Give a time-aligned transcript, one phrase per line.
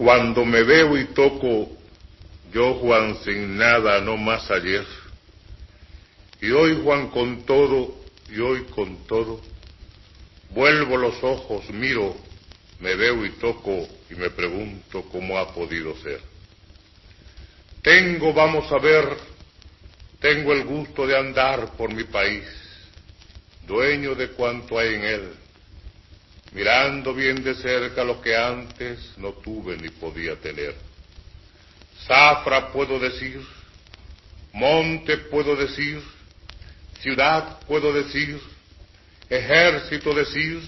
[0.00, 1.68] Cuando me veo y toco,
[2.50, 4.86] yo Juan sin nada, no más ayer.
[6.40, 7.96] Y hoy Juan con todo,
[8.30, 9.42] y hoy con todo,
[10.54, 12.16] vuelvo los ojos, miro,
[12.80, 16.22] me veo y toco y me pregunto cómo ha podido ser.
[17.82, 19.04] Tengo, vamos a ver,
[20.18, 22.44] tengo el gusto de andar por mi país,
[23.66, 25.28] dueño de cuanto hay en él,
[26.52, 30.74] mirando bien de cerca lo que antes no tuve ni podía tener.
[32.06, 33.40] Zafra puedo decir,
[34.52, 36.02] monte puedo decir,
[37.00, 38.40] ciudad puedo decir,
[39.28, 40.60] ejército decir,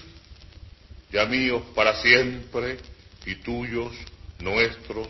[1.11, 2.77] ya míos para siempre
[3.25, 3.93] y tuyos,
[4.39, 5.07] nuestros,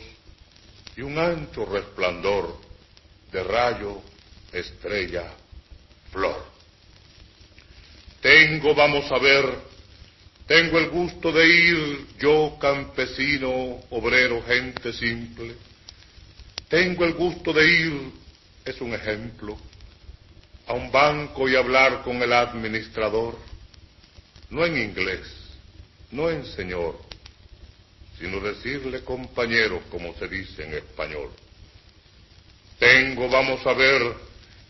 [0.96, 2.58] y un ancho resplandor
[3.32, 4.02] de rayo,
[4.52, 5.32] estrella,
[6.12, 6.46] flor.
[8.22, 9.73] Tengo, vamos a ver,
[10.48, 15.56] tengo el gusto de ir, yo campesino, obrero, gente simple.
[16.68, 18.12] Tengo el gusto de ir,
[18.66, 19.58] es un ejemplo,
[20.68, 23.38] a un banco y hablar con el administrador,
[24.50, 25.28] no en inglés,
[26.12, 27.00] no en señor,
[28.20, 31.30] sino decirle compañero, como se dice en español.
[32.80, 34.14] Tengo, vamos a ver,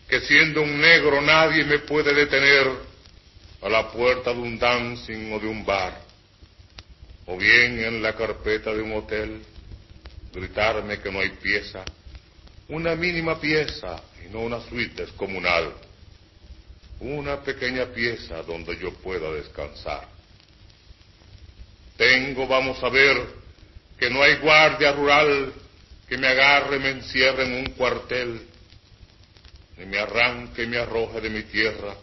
[0.08, 2.93] que siendo un negro nadie me puede detener
[3.64, 5.98] a la puerta de un dancing o de un bar,
[7.24, 9.40] o bien en la carpeta de un hotel,
[10.34, 11.82] gritarme que no hay pieza,
[12.68, 15.72] una mínima pieza y no una suite descomunal,
[17.00, 20.08] una pequeña pieza donde yo pueda descansar.
[21.96, 23.16] Tengo, vamos a ver,
[23.98, 25.54] que no hay guardia rural
[26.06, 28.42] que me agarre, me encierre en un cuartel,
[29.78, 31.94] ni me arranque y me arroje de mi tierra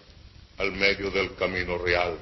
[0.61, 2.19] al medio del camino real.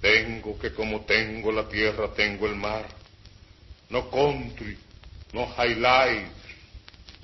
[0.00, 2.86] Tengo que como tengo la tierra, tengo el mar.
[3.88, 4.76] No country,
[5.32, 6.26] no highlight,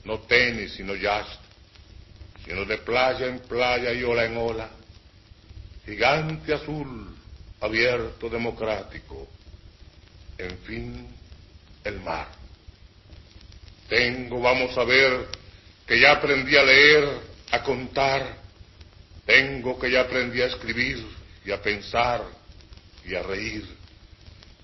[0.05, 1.27] no tenis, sino jazz,
[2.45, 4.71] sino de playa en playa y ola en ola.
[5.85, 7.15] Gigante azul,
[7.61, 9.29] abierto, democrático.
[10.39, 11.07] En fin,
[11.85, 12.29] el mar.
[13.89, 15.27] Tengo, vamos a ver,
[15.87, 17.21] que ya aprendí a leer,
[17.51, 18.42] a contar,
[19.25, 21.07] tengo que ya aprendí a escribir
[21.45, 22.23] y a pensar
[23.05, 23.65] y a reír.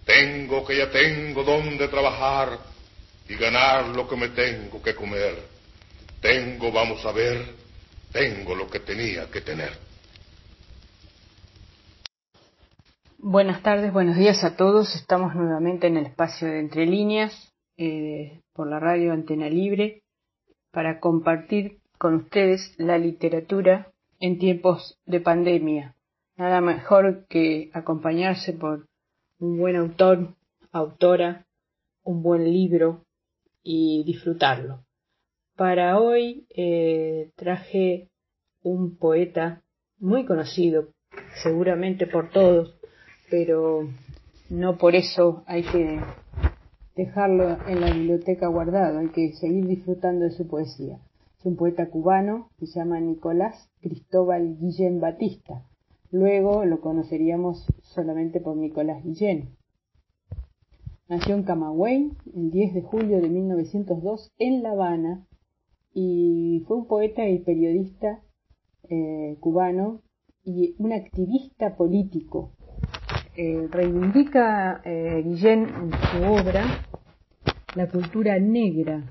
[0.04, 2.58] Tengo que ya tengo donde trabajar
[3.28, 5.34] y ganar lo que me tengo que comer.
[6.20, 7.44] Tengo, vamos a ver,
[8.10, 9.70] tengo lo que tenía que tener.
[13.18, 14.94] Buenas tardes, buenos días a todos.
[14.94, 20.02] Estamos nuevamente en el espacio de Entre Líneas eh, por la radio Antena Libre
[20.72, 25.94] para compartir con ustedes la literatura en tiempos de pandemia.
[26.36, 28.86] Nada mejor que acompañarse por
[29.38, 30.34] un buen autor,
[30.72, 31.46] autora,
[32.02, 33.04] un buen libro
[33.62, 34.84] y disfrutarlo.
[35.56, 38.08] Para hoy eh, traje
[38.62, 39.62] un poeta
[39.98, 40.88] muy conocido,
[41.42, 42.78] seguramente por todos,
[43.30, 43.88] pero
[44.48, 46.00] no por eso hay que
[46.94, 50.98] dejarlo en la biblioteca guardado, hay que seguir disfrutando de su poesía.
[51.38, 55.64] Es un poeta cubano que se llama Nicolás Cristóbal Guillén Batista.
[56.10, 59.56] Luego lo conoceríamos solamente por Nicolás Guillén.
[61.08, 65.28] Nació en Camagüey el 10 de julio de 1902 en La Habana
[65.94, 68.20] y fue un poeta y periodista
[68.88, 70.02] eh, cubano
[70.44, 72.50] y un activista político.
[73.36, 76.64] Eh, reivindica eh, Guillén en su obra
[77.76, 79.08] la cultura negra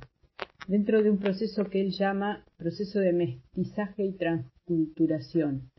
[0.68, 5.72] dentro de un proceso que él llama proceso de mestizaje y transculturación.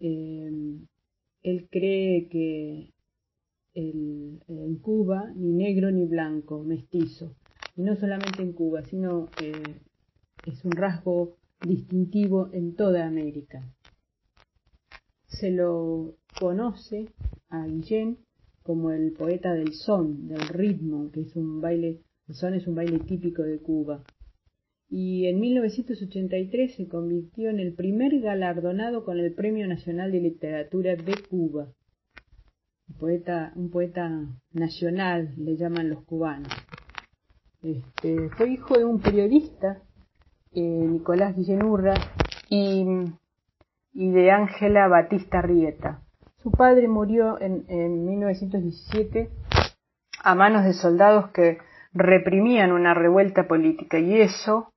[0.00, 0.78] Eh,
[1.42, 2.92] él cree que
[3.74, 7.34] en Cuba ni negro ni blanco, mestizo,
[7.76, 9.52] y no solamente en Cuba, sino que
[10.46, 13.62] es un rasgo distintivo en toda América.
[15.26, 17.08] Se lo conoce
[17.48, 18.18] a Guillén
[18.62, 22.02] como el poeta del son, del ritmo, que es un baile
[22.34, 24.02] son es un baile típico de Cuba.
[24.88, 30.96] Y en 1983 se convirtió en el primer galardonado con el Premio Nacional de Literatura
[30.96, 31.68] de Cuba.
[32.88, 34.10] Un poeta, un poeta
[34.52, 36.52] nacional, le llaman los cubanos.
[37.62, 39.80] Este, fue hijo de un periodista,
[40.52, 41.94] eh, Nicolás Guillén Urra,
[42.50, 42.84] y,
[43.94, 46.02] y de Ángela Batista Rieta.
[46.42, 49.30] Su padre murió en, en 1917
[50.22, 51.58] a manos de soldados que
[51.92, 54.72] reprimían una revuelta política y eso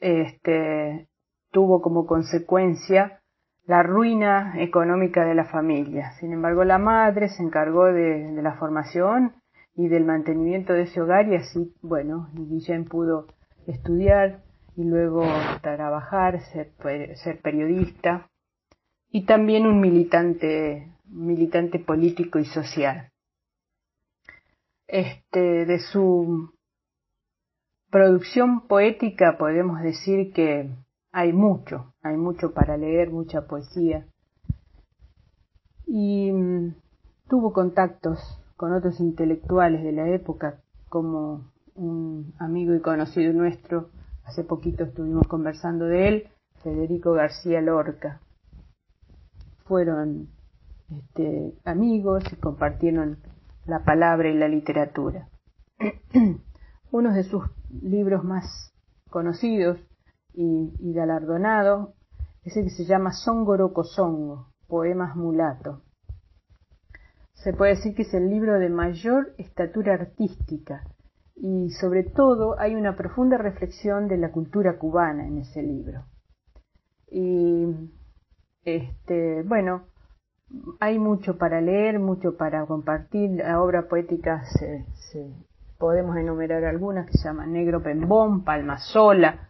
[0.00, 1.08] este,
[1.50, 3.20] tuvo como consecuencia
[3.66, 6.12] la ruina económica de la familia.
[6.20, 9.32] Sin embargo, la madre se encargó de, la formación
[9.74, 13.26] y del mantenimiento de ese hogar y así, bueno, Guillén pudo
[13.66, 14.42] estudiar
[14.76, 15.24] y luego
[15.62, 16.72] trabajar, ser,
[17.16, 18.28] ser periodista
[19.10, 23.10] y también un militante, militante político y social.
[24.94, 26.52] Este, de su
[27.90, 30.70] producción poética podemos decir que
[31.10, 34.06] hay mucho, hay mucho para leer, mucha poesía.
[35.84, 36.76] Y mm,
[37.28, 38.20] tuvo contactos
[38.56, 43.90] con otros intelectuales de la época, como un amigo y conocido nuestro,
[44.22, 46.28] hace poquito estuvimos conversando de él,
[46.62, 48.20] Federico García Lorca.
[49.64, 50.28] Fueron
[50.88, 53.18] este, amigos y compartieron
[53.66, 55.28] la palabra y la literatura.
[56.90, 57.44] Uno de sus
[57.82, 58.72] libros más
[59.10, 59.78] conocidos
[60.32, 61.94] y, galardonado
[62.42, 65.82] es el que se llama Songoro Kosongo, Poemas Mulato.
[67.32, 70.84] Se puede decir que es el libro de mayor estatura artística
[71.34, 76.04] y sobre todo hay una profunda reflexión de la cultura cubana en ese libro.
[77.10, 77.66] Y
[78.64, 79.86] este, bueno,
[80.80, 83.30] hay mucho para leer, mucho para compartir.
[83.30, 84.84] La obra poética se,
[85.78, 89.48] podemos enumerar algunas que se llaman Negro Pembón, Palma Sola,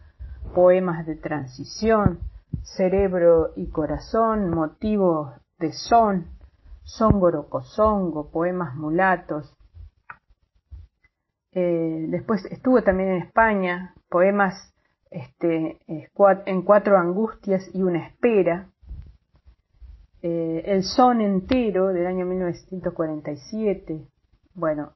[0.53, 2.19] Poemas de Transición,
[2.63, 6.27] Cerebro y Corazón, Motivos de Son,
[6.83, 9.51] Songoro Cosongo, Poemas Mulatos.
[11.51, 14.73] Eh, después estuvo también en España, poemas
[15.09, 18.69] este, en cuatro angustias y una espera,
[20.27, 24.07] eh, el son entero del año 1947.
[24.55, 24.93] Bueno,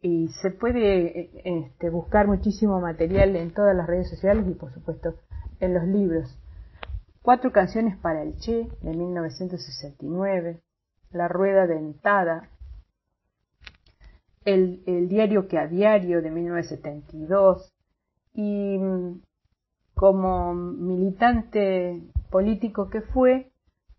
[0.00, 4.72] y se puede eh, este, buscar muchísimo material en todas las redes sociales y por
[4.72, 5.12] supuesto
[5.60, 6.38] en los libros.
[7.20, 10.62] Cuatro canciones para el Che de 1969,
[11.10, 12.48] La Rueda Dentada,
[14.46, 17.74] el, el diario que a diario de 1972
[18.32, 19.20] y mm,
[19.92, 22.00] como militante
[22.30, 23.52] político que fue,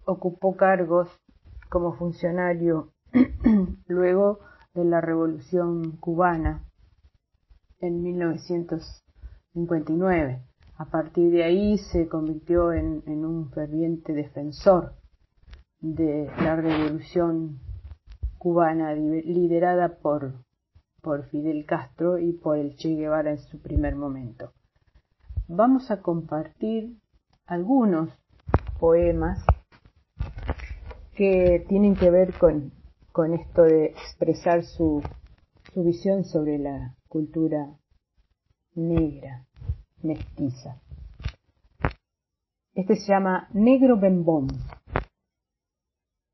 [0.07, 1.09] ocupó cargos
[1.69, 2.91] como funcionario
[3.87, 4.39] luego
[4.73, 6.63] de la Revolución cubana
[7.79, 10.41] en 1959.
[10.77, 14.93] A partir de ahí se convirtió en, un ferviente defensor
[15.81, 17.59] de la Revolución
[18.37, 20.35] cubana liderada por,
[21.01, 24.53] por Fidel Castro y por el Che Guevara en su primer momento.
[25.49, 26.95] Vamos a compartir
[27.45, 28.09] algunos
[28.79, 29.45] poemas
[31.17, 32.71] que tienen que ver con,
[33.11, 35.03] con esto de expresar su,
[35.73, 37.75] su visión sobre la cultura
[38.75, 39.47] negra,
[40.03, 40.79] mestiza.
[42.75, 44.49] Este se llama Negro Bembón.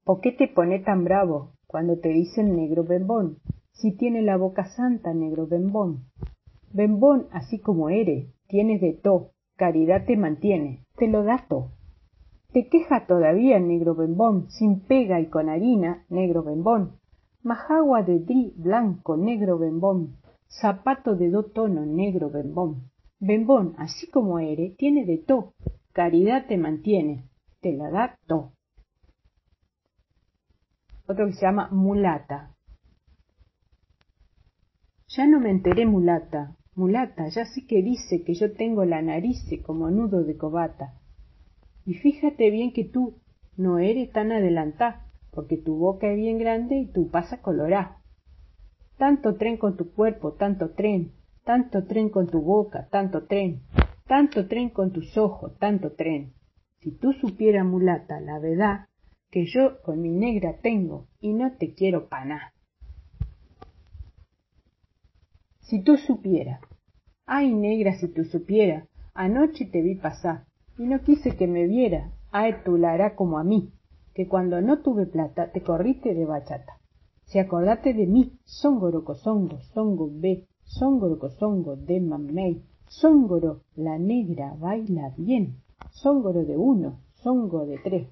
[0.03, 3.38] ¿Por qué te pone tan bravo cuando te dicen negro bembón?
[3.71, 6.09] Si tiene la boca santa, negro bembón.
[6.74, 11.71] Bembón, así como eres, tienes de to, caridad te mantiene, te lo da to.
[12.53, 17.00] Te queja todavía negro bembón, sin pega y con harina, negro bembón.
[17.41, 20.17] Majagua de dri blanco, negro bembón.
[20.47, 22.91] Zapato de do tono, negro bembón.
[23.19, 25.55] Bembón, así como eres, tiene de to.
[25.94, 27.27] Caridad te mantiene,
[27.59, 28.51] te la da to.
[31.07, 32.53] Otro que se llama mulata.
[35.07, 39.43] Ya no me enteré mulata, mulata, ya sí que dice que yo tengo la nariz
[39.65, 41.00] como nudo de cobata
[41.85, 43.15] y fíjate bien que tú
[43.57, 47.97] no eres tan adelantá, porque tu boca es bien grande y tú pasa colorá.
[48.97, 51.11] Tanto tren con tu cuerpo, tanto tren,
[51.43, 53.61] tanto tren con tu boca, tanto tren,
[54.07, 56.33] tanto tren con tus ojos, tanto tren.
[56.79, 58.87] Si tú supieras, mulata, la verdad
[59.31, 62.53] que yo con mi negra tengo y no te quiero paná.
[65.61, 66.61] Si tú supieras,
[67.25, 70.45] ay negra, si tú supieras, anoche te vi pasar,
[70.77, 73.72] y no quise que me viera, a la hará como a mí,
[74.13, 76.80] que cuando no tuve plata te corriste de bachata.
[77.25, 84.56] Si acordate de mí, songoro cosongo, songo ve, songoro cosongo de mamey, songoro, la negra
[84.60, 85.58] baila bien,
[85.92, 88.08] songoro de uno, songo de tres.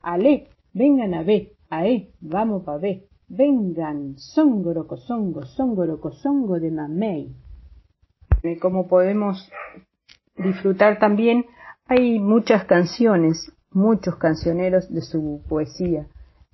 [0.00, 7.34] Ale, vengan a ver, ae, vamos pa ver, vengan, songoro cosongo, songoro cosongo de mamey.
[8.42, 9.50] Eh, como podemos
[10.36, 11.44] disfrutar también
[11.88, 16.06] hay muchas canciones, muchos cancioneros de su poesía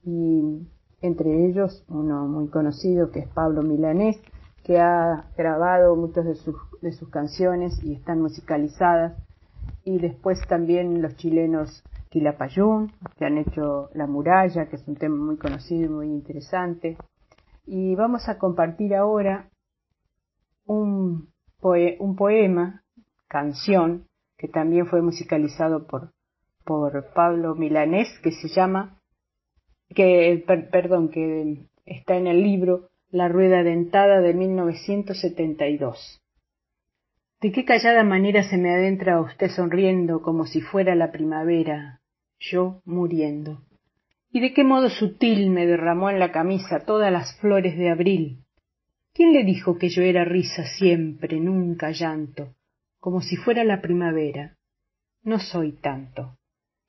[0.05, 0.69] y
[1.01, 4.17] entre ellos uno muy conocido que es Pablo Milanés,
[4.63, 9.21] que ha grabado muchas de sus, de sus canciones y están musicalizadas.
[9.83, 15.17] Y después también los chilenos Quilapayún, que han hecho La muralla, que es un tema
[15.17, 16.97] muy conocido y muy interesante.
[17.67, 19.51] y vamos a compartir ahora
[20.65, 21.29] un,
[21.61, 22.83] un poema,
[23.29, 24.07] canción,
[24.45, 26.13] que también fue musicalizado por,
[26.67, 29.01] por Pablo Milanés, que se llama,
[29.95, 36.21] que, perdón, que está en el libro La Rueda Dentada de 1972.
[37.41, 42.03] ¿De qué callada manera se me adentra usted sonriendo como si fuera la primavera,
[42.39, 43.63] yo muriendo?
[44.31, 48.45] ¿Y de qué modo sutil me derramó en la camisa todas las flores de abril?
[49.15, 52.55] ¿Quién le dijo que yo era risa siempre, nunca llanto,
[53.05, 54.57] como si fuera la primavera?
[55.25, 56.39] No soy tanto.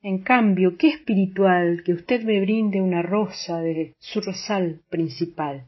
[0.00, 5.66] En cambio, qué espiritual que usted me brinde una rosa de su rosal principal.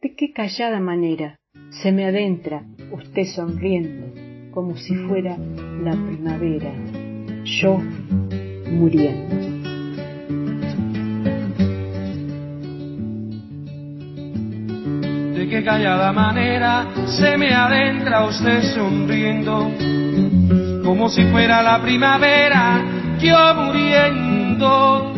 [0.00, 1.34] De qué callada manera
[1.82, 6.72] se me adentra usted sonriendo, como si fuera la primavera,
[7.42, 7.78] yo
[8.70, 9.51] muriendo.
[15.52, 19.70] Qué callada manera se me adentra usted sonriendo,
[20.82, 22.80] como si fuera la primavera,
[23.20, 25.12] yo muriendo.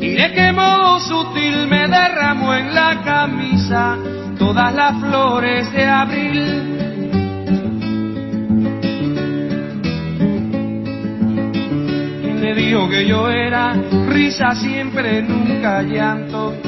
[0.00, 3.96] Y de qué modo sutil me derramó en la camisa
[4.38, 6.44] todas las flores de abril.
[12.22, 13.74] ¿Quién le dijo que yo era
[14.10, 16.67] risa siempre, nunca llanto?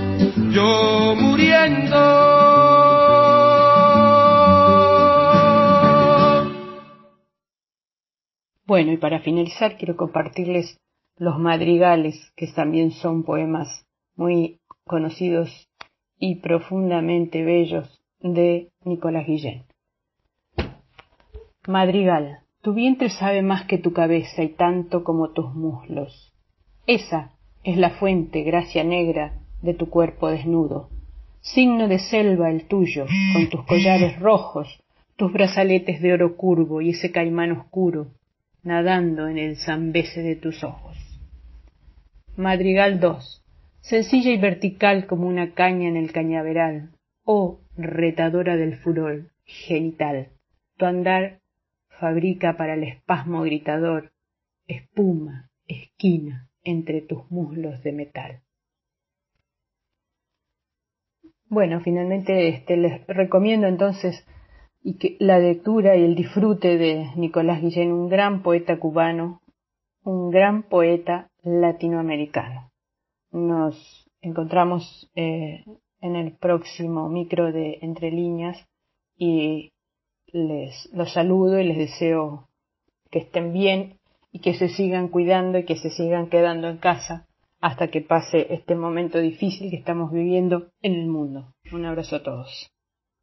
[0.53, 1.97] yo muriendo.
[8.65, 10.77] Bueno, y para finalizar quiero compartirles
[11.17, 15.49] los madrigales, que también son poemas muy conocidos
[16.17, 19.65] y profundamente bellos de Nicolás Guillén.
[21.67, 26.33] Madrigal, tu vientre sabe más que tu cabeza y tanto como tus muslos.
[26.87, 30.89] Esa es la fuente, gracia negra, de tu cuerpo desnudo,
[31.41, 34.67] signo de selva el tuyo, con tus collares rojos,
[35.15, 38.07] tus brazaletes de oro curvo y ese caimán oscuro,
[38.63, 40.97] nadando en el zambese de tus ojos.
[42.35, 43.43] Madrigal 2.
[43.81, 46.91] Sencilla y vertical como una caña en el cañaveral,
[47.23, 50.29] oh retadora del furor genital,
[50.77, 51.39] tu andar
[51.99, 54.11] fabrica para el espasmo gritador
[54.67, 58.41] espuma, esquina entre tus muslos de metal.
[61.51, 64.25] Bueno, finalmente este, les recomiendo entonces
[64.81, 69.41] y que la lectura y el disfrute de Nicolás Guillén, un gran poeta cubano,
[70.01, 72.71] un gran poeta latinoamericano.
[73.33, 73.75] Nos
[74.21, 75.65] encontramos eh,
[75.99, 78.57] en el próximo micro de Entre Líneas
[79.17, 79.73] y
[80.27, 82.47] les los saludo y les deseo
[83.09, 83.99] que estén bien
[84.31, 87.27] y que se sigan cuidando y que se sigan quedando en casa
[87.61, 91.53] hasta que pase este momento difícil que estamos viviendo en el mundo.
[91.71, 92.70] Un abrazo a todos.